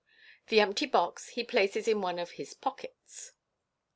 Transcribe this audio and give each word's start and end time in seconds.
The 0.47 0.59
empty 0.61 0.87
box 0.87 1.31
h6 1.35 1.47
places 1.47 1.87
in 1.87 2.01
one 2.01 2.17
of 2.17 2.31
his 2.31 2.55
pochettes. 2.55 3.33